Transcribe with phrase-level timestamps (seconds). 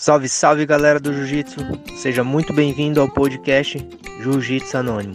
[0.00, 1.58] Salve, salve galera do Jiu-Jitsu!
[1.94, 3.86] Seja muito bem-vindo ao podcast
[4.22, 5.12] Jiu-Jitsu Anônimo.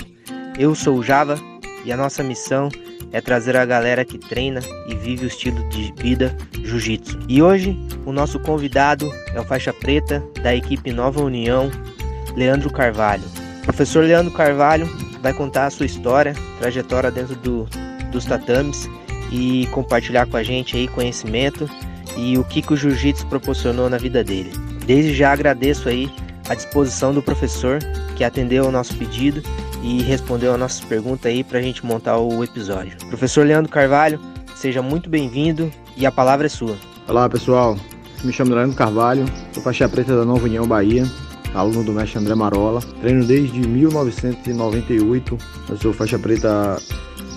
[0.59, 1.39] Eu sou o Java
[1.83, 2.69] e a nossa missão
[3.11, 7.17] é trazer a galera que treina e vive o estilo de vida Jiu-Jitsu.
[7.27, 7.75] E hoje
[8.05, 11.71] o nosso convidado é o faixa preta da equipe Nova União,
[12.36, 13.25] Leandro Carvalho.
[13.61, 14.88] O professor Leandro Carvalho
[15.20, 17.67] vai contar a sua história, trajetória dentro do,
[18.11, 18.88] dos tatames
[19.31, 21.67] e compartilhar com a gente aí conhecimento
[22.15, 24.64] e o que, que o jiu-jitsu proporcionou na vida dele.
[24.86, 26.09] Desde já agradeço aí
[26.47, 27.79] a disposição do professor
[28.15, 29.41] que atendeu ao nosso pedido
[29.82, 32.95] e respondeu a nossas perguntas aí para a gente montar o episódio.
[33.08, 34.19] Professor Leandro Carvalho,
[34.55, 36.75] seja muito bem-vindo e a palavra é sua.
[37.08, 37.77] Olá pessoal,
[38.23, 41.03] me chamo Leandro Carvalho, sou faixa preta da Nova União Bahia,
[41.53, 45.38] aluno do mestre André Marola, treino desde 1998,
[45.69, 46.77] eu sou faixa preta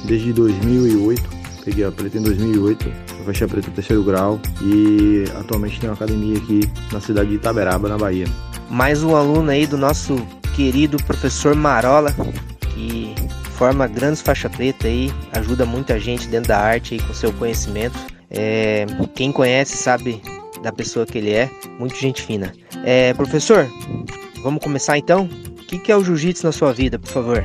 [0.04, 1.23] desde 2008,
[1.65, 6.60] peguei a preta em 2008 faixa preta terceiro grau e atualmente tem uma academia aqui
[6.91, 8.27] na cidade de Itaberaba, na Bahia.
[8.70, 10.16] Mais um aluno aí do nosso
[10.56, 12.15] querido professor Marola,
[12.74, 13.15] que
[13.52, 17.99] forma grandes faixa preta aí, ajuda muita gente dentro da arte aí com seu conhecimento.
[18.30, 20.23] É, quem conhece sabe
[20.62, 22.54] da pessoa que ele é, muito gente fina.
[22.82, 23.68] É, professor,
[24.43, 25.29] vamos começar então?
[25.60, 27.45] O que, que é o jiu-jitsu na sua vida, por favor?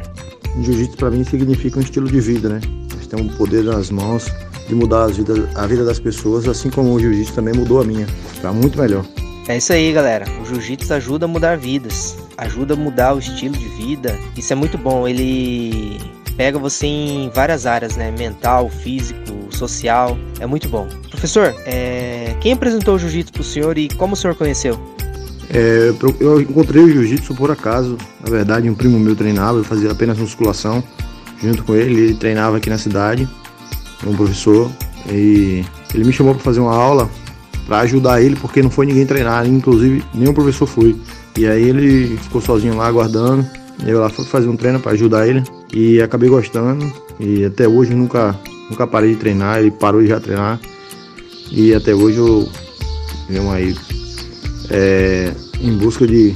[0.62, 2.62] Jiu-jitsu para mim significa um estilo de vida, né?
[2.96, 4.32] Nós temos um poder nas mãos,
[4.68, 8.08] de mudar vida, a vida das pessoas, assim como o jiu-jitsu também mudou a minha,
[8.40, 9.06] para muito melhor.
[9.48, 10.26] É isso aí, galera.
[10.42, 14.18] O jiu-jitsu ajuda a mudar vidas, ajuda a mudar o estilo de vida.
[14.38, 15.06] Isso é muito bom.
[15.06, 16.00] Ele
[16.38, 18.14] pega você em várias áreas, né?
[18.18, 20.18] Mental, físico, social.
[20.40, 20.88] É muito bom.
[21.10, 22.36] Professor, é...
[22.40, 24.80] quem apresentou o jiu-jitsu para o senhor e como o senhor conheceu?
[25.50, 27.98] É, eu encontrei o jiu-jitsu por acaso.
[28.24, 30.82] Na verdade, um primo meu treinava, eu fazia apenas musculação
[31.42, 32.00] junto com ele.
[32.00, 33.28] Ele treinava aqui na cidade
[34.06, 34.70] um professor,
[35.10, 37.10] e ele me chamou para fazer uma aula
[37.66, 40.96] para ajudar ele, porque não foi ninguém treinar, inclusive nenhum professor foi.
[41.38, 43.46] E aí ele ficou sozinho lá aguardando.
[43.86, 46.92] Eu lá fui fazer um treino para ajudar ele e acabei gostando.
[47.20, 48.38] E até hoje nunca,
[48.70, 50.60] nunca parei de treinar, ele parou de já treinar.
[51.52, 52.48] E até hoje eu
[53.30, 53.76] venho aí
[54.70, 56.34] é, em busca de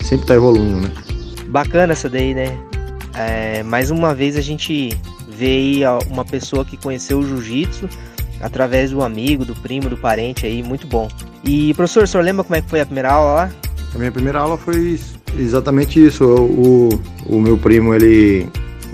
[0.00, 0.92] sempre estar tá evoluindo, né?
[1.48, 2.56] Bacana essa daí, né?
[3.14, 4.98] É, mais uma vez a gente
[5.36, 7.88] ver aí uma pessoa que conheceu o jiu-jitsu
[8.40, 11.08] através do amigo, do primo, do parente aí, muito bom.
[11.44, 13.50] E professor, o senhor lembra como é que foi a primeira aula lá?
[13.94, 14.98] A minha primeira aula foi
[15.38, 16.24] exatamente isso.
[16.24, 16.88] O,
[17.26, 18.48] o meu primo, ele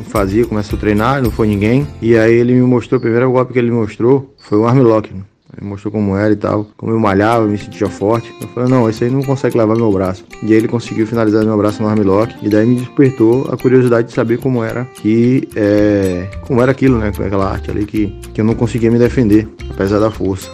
[0.05, 1.87] fazia, começou a treinar, não foi ninguém.
[2.01, 5.11] E aí ele me mostrou, o primeiro golpe que ele me mostrou foi o armlock.
[5.57, 8.33] Ele mostrou como era e tal, como eu malhava, me sentia forte.
[8.41, 10.25] Eu falei, não, esse aí não consegue levar meu braço.
[10.43, 12.35] E aí ele conseguiu finalizar meu braço no armlock.
[12.43, 16.99] E daí me despertou a curiosidade de saber como era que é, como era aquilo,
[16.99, 17.09] né?
[17.09, 20.51] Aquela arte ali que, que eu não conseguia me defender, apesar da força.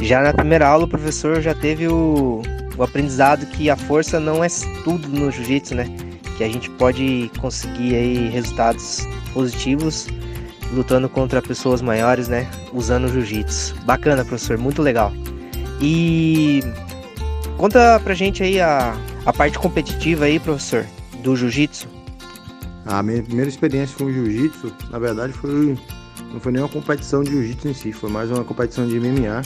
[0.00, 2.40] Já na primeira aula o professor já teve o,
[2.76, 4.48] o aprendizado que a força não é
[4.82, 5.94] tudo no jiu-jitsu, né?
[6.38, 10.08] Que a gente pode conseguir aí resultados positivos
[10.72, 12.48] lutando contra pessoas maiores, né?
[12.72, 13.74] Usando jiu-jitsu.
[13.84, 15.12] Bacana, professor, muito legal.
[15.80, 16.62] E
[17.56, 20.86] conta pra gente aí a, a parte competitiva aí, professor,
[21.22, 21.88] do jiu-jitsu.
[22.86, 25.78] A minha primeira experiência com jiu-jitsu, na verdade, foi
[26.32, 29.42] não foi nem uma competição de jiu-jitsu em si, foi mais uma competição de MMA.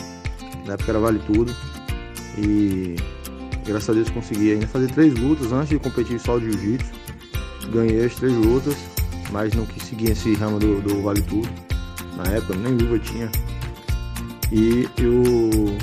[0.67, 1.55] Na época era vale tudo.
[2.37, 2.97] E
[3.67, 6.93] graças a Deus consegui ainda fazer três lutas antes de competir só de jiu-jitsu.
[7.73, 8.77] Ganhei as três lutas
[9.31, 11.49] mas não quis seguir esse ramo do, do Vale Tudo.
[12.17, 13.31] Na época nem luva tinha.
[14.53, 15.77] E eu,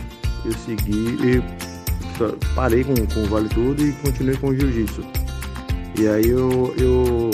[0.45, 1.43] eu segui e
[2.55, 5.03] parei com, com o Vale Tudo e continuei com o Jiu-Jitsu.
[5.99, 7.31] E aí eu, eu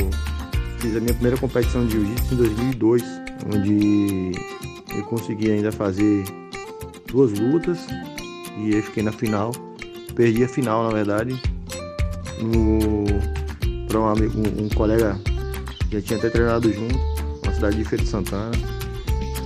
[0.80, 3.04] fiz a minha primeira competição de Jiu-Jitsu em 2002,
[3.54, 4.32] onde
[4.96, 6.24] eu consegui ainda fazer
[7.08, 7.80] duas lutas
[8.58, 9.52] e eu fiquei na final.
[10.16, 11.40] Perdi a final, na verdade,
[13.88, 15.20] para um, um, um colega
[15.92, 16.98] já tinha até treinado junto,
[17.46, 18.52] na cidade de Feira de Santana,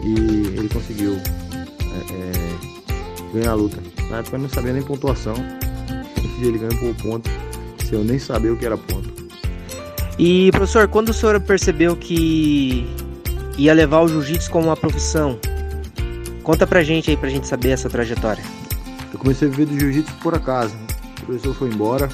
[0.03, 3.77] e ele conseguiu é, é, ganhar a luta.
[4.09, 5.35] Na época eu não sabia nem pontuação,
[6.39, 7.29] e ele ganhou por ponto,
[7.87, 9.11] sem eu nem saber o que era ponto.
[10.17, 12.85] E professor, quando o senhor percebeu que
[13.57, 15.39] ia levar o jiu-jitsu como uma profissão?
[16.43, 18.43] Conta pra gente aí, pra gente saber essa trajetória.
[19.13, 20.75] Eu comecei a viver do jiu-jitsu por acaso.
[21.21, 22.09] O professor foi embora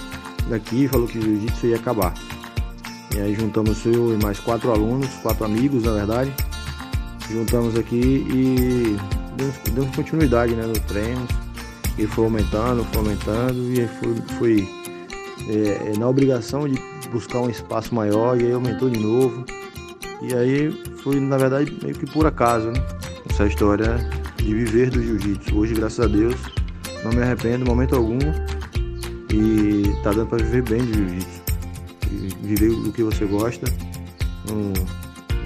[0.50, 2.14] daqui e falou que o jiu-jitsu ia acabar.
[3.16, 6.34] E aí juntamos eu e mais quatro alunos, quatro amigos na verdade.
[7.30, 8.98] Juntamos aqui e
[9.36, 11.30] demos, demos continuidade né, nos treinos.
[11.98, 13.88] E foi aumentando, foi aumentando e
[14.38, 14.70] fui
[15.50, 16.80] é, é, na obrigação de
[17.12, 19.46] buscar um espaço maior e aí aumentou de novo.
[20.22, 20.72] E aí
[21.04, 22.82] foi na verdade meio que por acaso, né?
[23.30, 23.98] Essa história
[24.38, 25.58] de viver do jiu-jitsu.
[25.58, 26.36] Hoje, graças a Deus,
[27.04, 28.20] não me arrependo em momento algum
[29.32, 31.37] e tá dando para viver bem de jiu-jitsu.
[32.42, 33.66] Viver o que você gosta
[34.50, 34.74] não,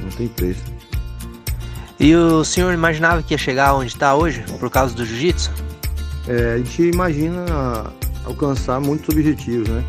[0.03, 0.63] não tem preço.
[1.99, 5.51] E o senhor imaginava que ia chegar onde está hoje por causa do jiu-jitsu?
[6.27, 7.45] É, a gente imagina
[8.25, 9.83] alcançar muitos objetivos, né?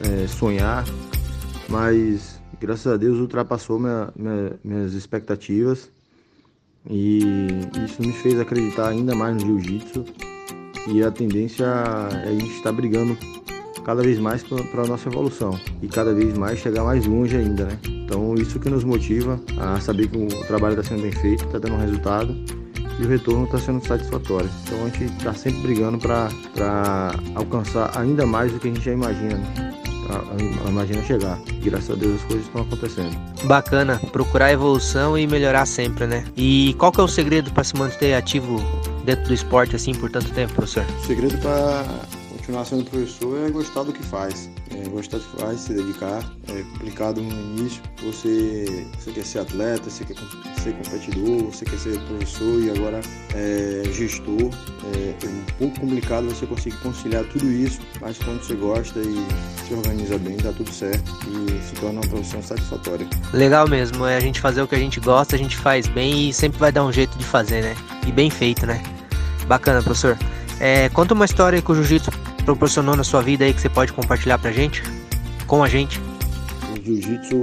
[0.00, 0.84] é, sonhar,
[1.68, 5.90] mas graças a Deus ultrapassou minha, minha, minhas expectativas
[6.88, 7.20] e
[7.84, 10.04] isso me fez acreditar ainda mais no jiu-jitsu
[10.88, 13.18] e a tendência é a gente estar brigando
[13.86, 17.66] cada vez mais para a nossa evolução e cada vez mais chegar mais longe ainda,
[17.66, 17.78] né?
[17.86, 21.60] Então isso que nos motiva a saber que o trabalho está sendo bem feito, está
[21.60, 22.36] dando um resultado
[22.98, 24.50] e o retorno está sendo satisfatório.
[24.64, 28.92] Então a gente está sempre brigando para alcançar ainda mais do que a gente já
[28.92, 29.36] imagina.
[29.36, 29.72] Né?
[30.68, 31.38] imagina chegar.
[31.48, 33.16] E graças a Deus as coisas estão acontecendo.
[33.44, 36.24] Bacana, procurar evolução e melhorar sempre, né?
[36.36, 38.60] E qual que é o segredo para se manter ativo
[39.04, 40.84] dentro do esporte assim por tanto tempo, professor?
[41.02, 41.84] O segredo para
[42.46, 44.48] continuar sendo professor é gostar do que faz.
[44.70, 46.22] É gostar do que faz, se dedicar.
[46.48, 47.82] É complicado no início.
[48.04, 50.14] Você, você quer ser atleta, você quer
[50.62, 53.00] ser competidor, você quer ser professor e agora
[53.34, 54.50] é gestor.
[54.94, 59.26] É, é um pouco complicado você conseguir conciliar tudo isso, mas quando você gosta e
[59.66, 63.08] se organiza bem, dá tudo certo e se torna uma profissão satisfatória.
[63.32, 66.28] Legal mesmo, é a gente fazer o que a gente gosta, a gente faz bem
[66.28, 67.74] e sempre vai dar um jeito de fazer, né?
[68.06, 68.80] E bem feito, né?
[69.48, 70.16] Bacana, professor.
[70.58, 72.10] É, conta uma história que o jiu-jitsu
[72.46, 74.80] proporcionou na sua vida aí que você pode compartilhar pra gente?
[75.48, 76.00] Com a gente?
[76.70, 77.42] O jiu-jitsu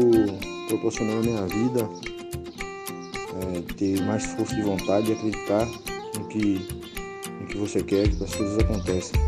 [0.69, 1.89] proporcionou na minha vida
[3.41, 5.67] é, ter mais força de vontade e acreditar
[6.17, 6.65] no que,
[7.41, 9.19] no que você quer, que as coisas acontecem.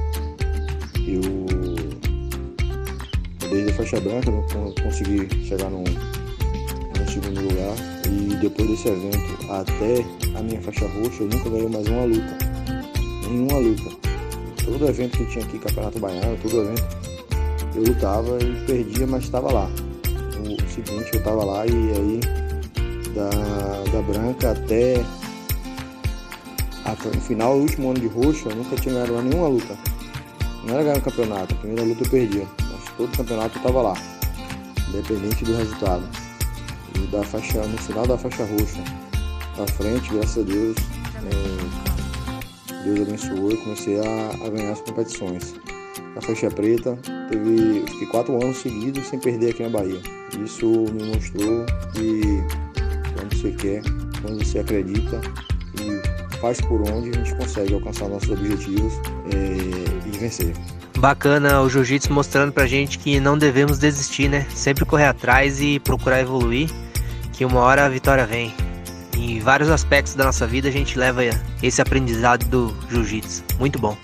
[1.06, 1.22] Eu,
[3.50, 7.76] desde a faixa branca, eu consegui chegar no, no segundo lugar
[8.08, 10.06] e depois desse evento até
[10.40, 12.38] a minha faixa roxa eu nunca ganhei mais uma luta.
[13.28, 14.15] Nenhuma luta
[14.66, 16.84] todo evento que tinha aqui, Campeonato Baiano, todo evento,
[17.76, 19.70] eu lutava e perdia, mas estava lá.
[20.40, 22.20] O seguinte, eu estava lá e aí
[23.14, 25.04] da, da branca até
[27.14, 29.78] no final, o último ano de roxo, eu nunca tinha ganhado nenhuma luta.
[30.64, 33.82] Não era ganhar o campeonato, a primeira luta eu perdia, mas todo campeonato eu estava
[33.82, 33.94] lá,
[34.90, 36.04] independente do resultado.
[36.96, 38.84] E da faixa, no final da faixa roxa,
[39.56, 40.78] pra frente, graças a Deus,
[41.26, 41.95] é,
[42.86, 45.56] Deus abençoou e comecei a, a ganhar as competições.
[46.14, 46.98] Na faixa preta,
[47.30, 50.00] teve, fiquei quatro anos seguidos sem perder aqui na Bahia.
[50.44, 52.44] Isso me mostrou que
[53.14, 53.82] quando você quer,
[54.22, 55.20] quando você acredita
[55.82, 58.94] e faz por onde, a gente consegue alcançar nossos objetivos
[59.34, 60.54] é, e vencer.
[61.00, 64.46] Bacana o jiu-jitsu mostrando pra gente que não devemos desistir, né?
[64.54, 66.70] Sempre correr atrás e procurar evoluir,
[67.34, 68.54] que uma hora a vitória vem
[69.16, 71.22] em vários aspectos da nossa vida a gente leva
[71.64, 73.44] esse aprendizado do jiu-jitsu.
[73.60, 73.98] Muito bom.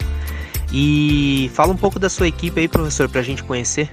[0.74, 3.92] E fala um pouco da sua equipe aí, professor, para a gente conhecer.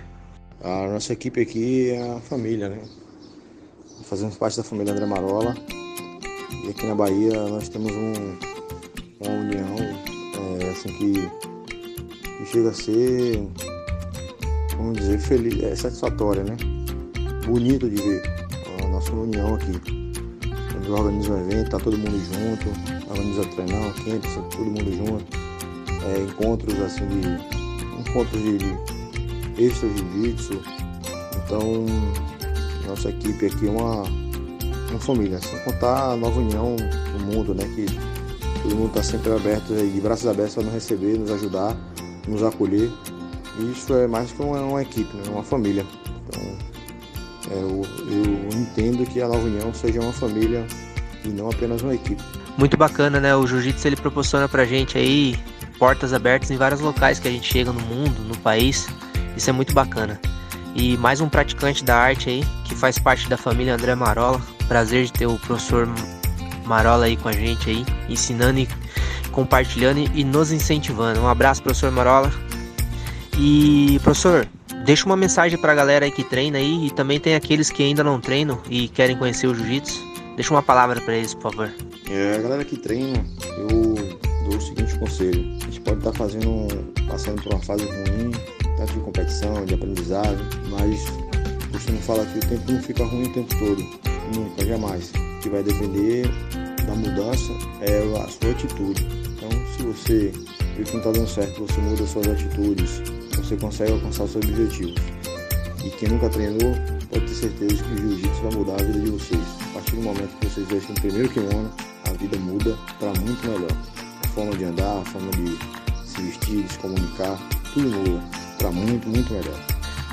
[0.62, 2.78] A nossa equipe aqui é a família, né?
[4.04, 5.56] Fazemos parte da família André Marola.
[6.64, 8.38] E aqui na Bahia nós temos um,
[9.20, 9.76] uma união
[10.60, 11.28] é, assim que,
[12.46, 13.46] chega a ser,
[14.76, 16.56] vamos dizer, feliz, é satisfatória, né?
[17.44, 18.22] Bonito de ver
[18.82, 20.07] a nossa união aqui
[20.92, 25.24] organiza um evento, tá todo mundo junto, organiza treinão, camp, todo mundo junto,
[26.04, 28.08] é, encontros assim de.
[28.08, 30.60] encontros de, de extra jiu-jitsu.
[31.44, 31.86] Então
[32.88, 34.02] nossa equipe aqui é uma,
[34.90, 37.64] uma família, sem contar a nova união do mundo, né?
[37.74, 37.86] Que
[38.62, 41.76] todo mundo está sempre aberto de braços abertos para nos receber, nos ajudar,
[42.26, 42.90] nos acolher.
[43.58, 45.24] E isso é mais que uma, uma equipe, né?
[45.28, 45.84] uma família.
[46.26, 46.42] Então
[47.50, 50.66] é, eu, eu, entendo que a Nova União seja uma família
[51.28, 52.22] e não apenas uma equipe.
[52.56, 53.34] Muito bacana, né?
[53.34, 55.38] O jiu-jitsu ele proporciona pra gente aí
[55.78, 58.88] portas abertas em vários locais que a gente chega no mundo, no país.
[59.36, 60.20] Isso é muito bacana.
[60.74, 64.40] E mais um praticante da arte aí, que faz parte da família André Marola.
[64.66, 65.88] Prazer de ter o professor
[66.64, 68.68] Marola aí com a gente aí, ensinando e
[69.30, 71.20] compartilhando e nos incentivando.
[71.20, 72.30] Um abraço, professor Marola.
[73.38, 74.46] E, professor,
[74.88, 77.82] Deixa uma mensagem para a galera aí que treina aí e também tem aqueles que
[77.82, 80.07] ainda não treinam e querem conhecer o jiu-jitsu.
[80.38, 81.72] Deixa uma palavra para eles, por favor.
[82.08, 83.24] É, a galera que treina,
[83.56, 83.96] eu
[84.48, 85.56] dou o seguinte conselho.
[85.60, 86.68] A gente pode estar tá fazendo,
[87.08, 88.30] passando por uma fase ruim,
[88.76, 90.38] tanto de competição, de aprendizado,
[90.70, 91.06] mas
[91.72, 93.82] costumo falar que o tempo não fica ruim o tempo todo.
[94.32, 95.10] Nunca, jamais.
[95.10, 96.28] O que vai depender
[96.86, 99.08] da mudança é a sua atitude.
[99.32, 100.32] Então, se você
[100.76, 103.02] vê que não está dando certo, você muda suas atitudes,
[103.36, 104.94] você consegue alcançar seus objetivos.
[105.84, 106.76] E quem nunca treinou,
[107.10, 109.57] pode ter certeza que o jiu-jitsu vai mudar a vida de vocês.
[109.78, 111.70] Partir do momento que vocês deixam o primeiro kimono,
[112.08, 113.70] a vida muda para muito melhor.
[114.24, 115.56] A forma de andar, a forma de
[116.04, 117.38] se vestir, de se comunicar,
[117.72, 118.20] tudo mudou
[118.58, 119.54] para muito, muito melhor.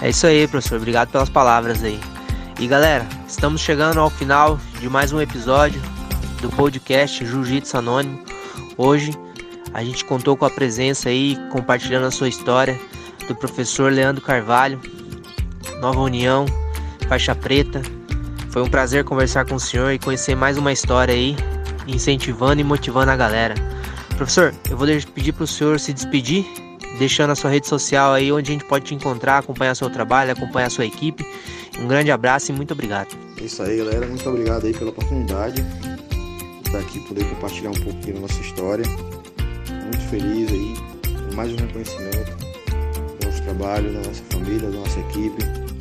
[0.04, 0.78] É isso aí, professor.
[0.78, 2.00] Obrigado pelas palavras aí.
[2.60, 5.82] E galera, estamos chegando ao final de mais um episódio
[6.44, 8.24] do podcast Jiu-Jitsu Anônimo.
[8.78, 9.18] Hoje
[9.74, 12.80] a gente contou com a presença aí, compartilhando a sua história,
[13.28, 14.80] do professor Leandro Carvalho,
[15.82, 16.46] Nova União,
[17.10, 17.82] faixa preta.
[18.56, 21.36] Foi um prazer conversar com o senhor e conhecer mais uma história aí,
[21.86, 23.54] incentivando e motivando a galera.
[24.16, 26.46] Professor, eu vou pedir para o senhor se despedir,
[26.98, 30.32] deixando a sua rede social aí onde a gente pode te encontrar, acompanhar seu trabalho,
[30.32, 31.26] acompanhar sua equipe.
[31.78, 33.10] Um grande abraço e muito obrigado.
[33.42, 34.08] É isso aí, galera.
[34.08, 38.86] Muito obrigado aí pela oportunidade de estar aqui, poder compartilhar um pouquinho da nossa história.
[38.88, 40.74] Muito feliz aí,
[41.36, 42.32] mais um reconhecimento
[43.20, 45.75] do nosso trabalho, da nossa família, da nossa equipe.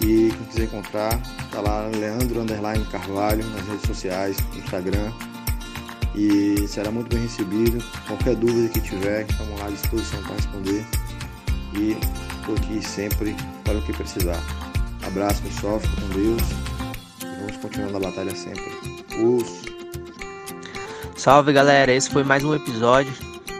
[0.00, 5.12] E quem quiser encontrar, tá lá Leandro Underline Carvalho nas redes sociais, no Instagram.
[6.14, 7.82] E será muito bem recebido.
[8.06, 10.84] Qualquer dúvida que tiver, estamos lá à disposição para responder.
[11.74, 11.96] E
[12.40, 14.42] estou aqui sempre para o que precisar.
[15.06, 16.42] Abraço pessoal, fica com Deus.
[17.22, 18.70] E vamos continuando a batalha sempre.
[19.18, 19.64] Os...
[21.16, 23.12] Salve galera, esse foi mais um episódio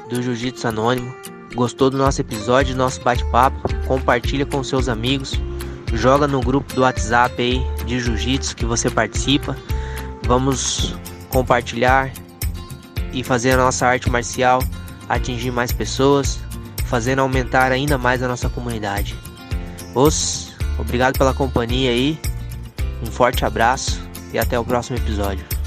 [0.08, 1.14] do Jiu-Jitsu Anônimo.
[1.54, 3.68] Gostou do nosso episódio, do nosso bate-papo?
[3.86, 5.32] Compartilha com seus amigos.
[5.92, 9.56] Joga no grupo do WhatsApp aí de Jiu-Jitsu que você participa.
[10.24, 10.94] Vamos
[11.30, 12.10] compartilhar
[13.12, 14.62] e fazer a nossa arte marcial
[15.08, 16.38] atingir mais pessoas,
[16.84, 19.16] fazendo aumentar ainda mais a nossa comunidade.
[19.94, 22.18] Os Obrigado pela companhia aí.
[23.02, 24.00] Um forte abraço
[24.32, 25.57] e até o próximo episódio.